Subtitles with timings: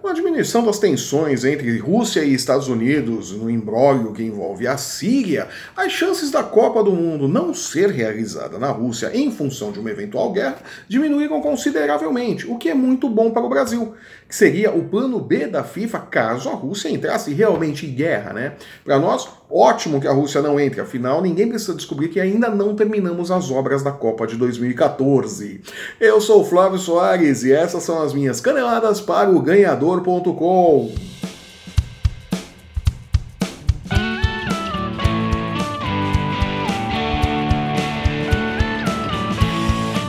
[0.00, 4.78] Com a diminuição das tensões entre Rússia e Estados Unidos no imbróglio que envolve a
[4.78, 9.78] Síria, as chances da Copa do Mundo não ser realizada na Rússia em função de
[9.78, 10.56] uma eventual guerra
[10.88, 13.94] diminuíram consideravelmente, o que é muito bom para o Brasil,
[14.26, 18.54] que seria o plano B da FIFA caso a Rússia entrasse realmente em guerra, né?
[18.82, 22.74] Para nós, ótimo que a Rússia não entre, afinal, ninguém precisa descobrir que ainda não
[22.74, 25.60] terminamos as obras da Copa de 2014.
[26.00, 31.09] Eu sou o Flávio Soares e essas são as minhas caneladas para o ganhador.com.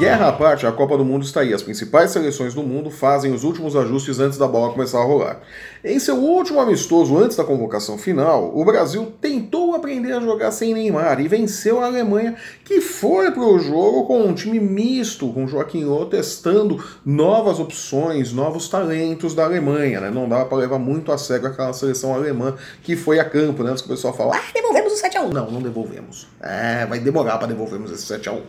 [0.02, 1.54] Guerra à parte, a Copa do Mundo está aí.
[1.54, 5.42] As principais seleções do mundo fazem os últimos ajustes antes da bola começar a rolar.
[5.84, 10.74] Em seu último amistoso antes da convocação final, o Brasil tentou aprender a jogar sem
[10.74, 15.46] Neymar e venceu a Alemanha, que foi para o jogo com um time misto, com
[15.46, 20.02] Joaquim Lô testando novas opções, novos talentos da Alemanha.
[20.02, 20.10] Né?
[20.10, 23.70] Não dava para levar muito a sério aquela seleção alemã que foi a campo, né?
[23.70, 25.32] Antes que o pessoal fala, ah, devolvemos o 7x1.
[25.32, 26.28] Não, não devolvemos.
[26.42, 28.42] É, vai demorar para devolvermos esse 7x1.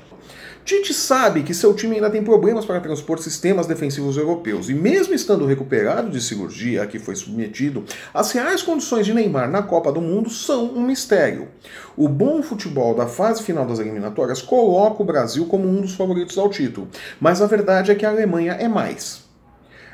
[0.65, 5.13] Tite sabe que seu time ainda tem problemas para transpor sistemas defensivos europeus e, mesmo
[5.13, 9.91] estando recuperado de cirurgia a que foi submetido, as reais condições de Neymar na Copa
[9.91, 11.49] do Mundo são um mistério.
[11.97, 16.39] O bom futebol da fase final das eliminatórias coloca o Brasil como um dos favoritos
[16.39, 16.89] ao título,
[17.21, 19.22] mas a verdade é que a Alemanha é mais.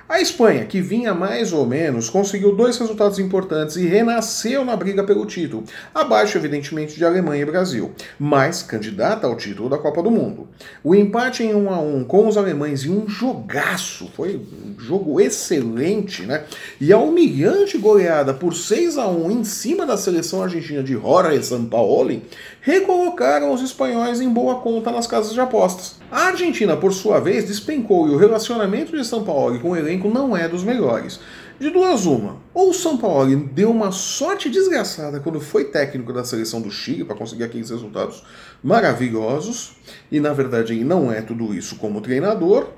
[0.09, 5.05] A Espanha, que vinha mais ou menos, conseguiu dois resultados importantes e renasceu na briga
[5.05, 10.11] pelo título, abaixo, evidentemente, de Alemanha e Brasil, mas candidata ao título da Copa do
[10.11, 10.49] Mundo.
[10.83, 15.21] O empate em 1 a 1 com os alemães e um jogaço, foi um jogo
[15.21, 16.45] excelente, né?
[16.81, 21.45] E a humilhante goleada por 6 a 1 em cima da seleção argentina de Jorge
[21.45, 22.23] Sampaoli
[22.63, 25.97] recolocaram os espanhóis em boa conta nas casas de apostas.
[26.11, 30.37] A Argentina, por sua vez, despencou e o relacionamento de Sampaoli com o elenco não
[30.37, 31.19] é dos melhores.
[31.59, 36.23] De duas uma, ou o São Paulo deu uma sorte desgraçada quando foi técnico da
[36.23, 38.23] seleção do Chile para conseguir aqueles resultados
[38.63, 39.73] maravilhosos,
[40.13, 42.69] e na verdade ele não é tudo isso como treinador,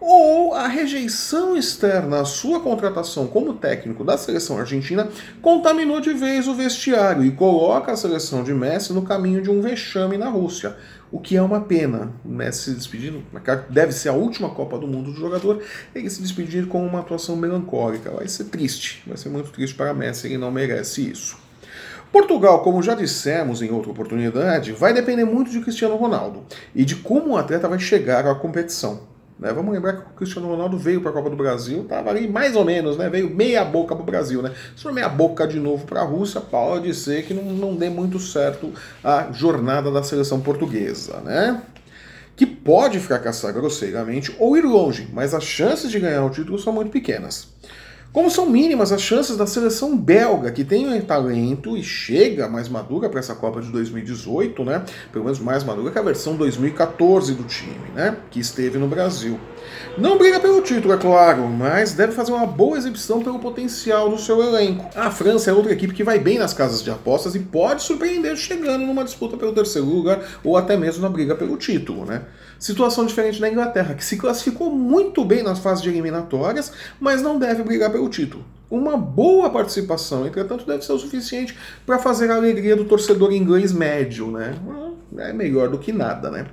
[0.00, 5.08] ou a rejeição externa à sua contratação como técnico da seleção argentina
[5.42, 9.60] contaminou de vez o vestiário e coloca a seleção de Messi no caminho de um
[9.60, 10.76] vexame na Rússia.
[11.10, 12.12] O que é uma pena.
[12.24, 13.22] Messi se despedindo,
[13.70, 15.62] deve ser a última Copa do Mundo do jogador,
[15.94, 18.10] ele se despedir com uma atuação melancólica.
[18.10, 21.38] Vai ser triste, vai ser muito triste para Messi, ele não merece isso.
[22.12, 26.44] Portugal, como já dissemos em outra oportunidade, vai depender muito de Cristiano Ronaldo
[26.74, 29.17] e de como o atleta vai chegar à competição.
[29.38, 29.52] Né?
[29.52, 32.56] Vamos lembrar que o Cristiano Ronaldo veio para a Copa do Brasil, estava ali mais
[32.56, 33.08] ou menos, né?
[33.08, 34.42] veio meia boca para o Brasil.
[34.42, 34.52] Né?
[34.74, 37.88] Se for meia boca de novo para a Rússia, pode ser que não, não dê
[37.88, 38.72] muito certo
[39.02, 41.20] a jornada da seleção portuguesa.
[41.20, 41.62] Né?
[42.36, 46.72] Que pode fracassar grosseiramente ou ir longe, mas as chances de ganhar o título são
[46.72, 47.48] muito pequenas.
[48.10, 52.66] Como são mínimas as chances da seleção belga, que tem um talento e chega mais
[52.66, 54.82] madura para essa Copa de 2018, né?
[55.12, 58.16] Pelo menos mais madura que a versão 2014 do time, né?
[58.30, 59.38] Que esteve no Brasil.
[59.96, 64.18] Não briga pelo título, é claro, mas deve fazer uma boa exibição pelo potencial do
[64.18, 64.88] seu elenco.
[64.94, 68.36] A França é outra equipe que vai bem nas casas de apostas e pode surpreender
[68.36, 72.22] chegando numa disputa pelo terceiro lugar ou até mesmo na briga pelo título, né?
[72.58, 77.38] Situação diferente da Inglaterra, que se classificou muito bem nas fases de eliminatórias, mas não
[77.38, 78.44] deve brigar pelo título.
[78.70, 81.56] Uma boa participação, entretanto, deve ser o suficiente
[81.86, 84.54] para fazer a alegria do torcedor inglês médio, né?
[85.16, 86.46] É melhor do que nada, né?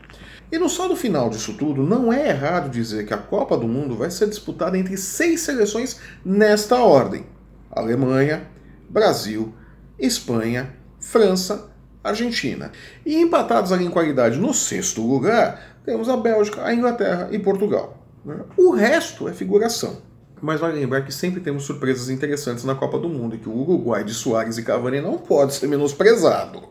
[0.51, 3.95] E no saldo final disso tudo, não é errado dizer que a Copa do Mundo
[3.95, 7.25] vai ser disputada entre seis seleções nesta ordem:
[7.71, 8.47] Alemanha,
[8.89, 9.53] Brasil,
[9.97, 11.69] Espanha, França,
[12.03, 12.71] Argentina.
[13.05, 17.97] E empatados ali em qualidade no sexto lugar, temos a Bélgica, a Inglaterra e Portugal.
[18.23, 18.37] Né?
[18.57, 19.97] O resto é figuração.
[20.41, 23.57] Mas vale lembrar que sempre temos surpresas interessantes na Copa do Mundo e que o
[23.57, 26.61] Uruguai de Soares e Cavani não pode ser menosprezado.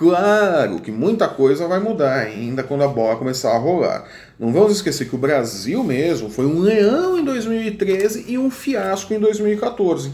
[0.00, 4.08] Claro que muita coisa vai mudar ainda quando a bola começar a rolar.
[4.38, 9.12] Não vamos esquecer que o Brasil mesmo foi um leão em 2013 e um fiasco
[9.12, 10.10] em 2014.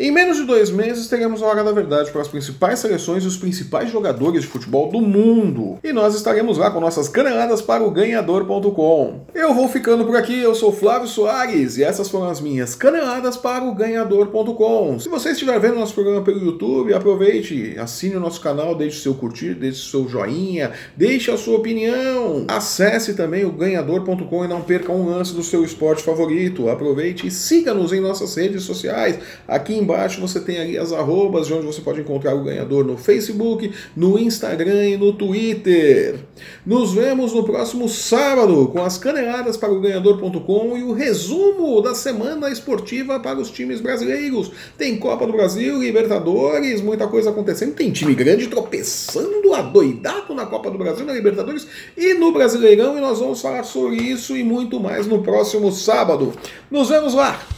[0.00, 3.26] Em menos de dois meses, teremos a Hora da Verdade para as principais seleções e
[3.26, 5.76] os principais jogadores de futebol do mundo.
[5.82, 9.26] E nós estaremos lá com nossas caneladas para o ganhador.com.
[9.34, 13.36] Eu vou ficando por aqui, eu sou Flávio Soares e essas foram as minhas caneladas
[13.36, 15.00] para o ganhador.com.
[15.00, 19.14] Se você estiver vendo nosso programa pelo YouTube, aproveite, assine o nosso canal, deixe seu
[19.14, 22.44] curtir, deixe seu joinha, deixe a sua opinião.
[22.46, 26.68] Acesse também o ganhador.com e não perca um lance do seu esporte favorito.
[26.68, 29.18] Aproveite e siga-nos em nossas redes sociais.
[29.48, 32.84] Aqui em embaixo você tem ali as arrobas de onde você pode encontrar o ganhador
[32.84, 36.16] no Facebook, no Instagram e no Twitter.
[36.66, 41.94] Nos vemos no próximo sábado com as caneladas para o ganhador.com e o resumo da
[41.94, 44.52] semana esportiva para os times brasileiros.
[44.76, 47.74] Tem Copa do Brasil, Libertadores, muita coisa acontecendo.
[47.74, 52.98] Tem time grande tropeçando, adoidado na Copa do Brasil, na Libertadores e no Brasileirão.
[52.98, 56.34] E nós vamos falar sobre isso e muito mais no próximo sábado.
[56.70, 57.57] Nos vemos lá!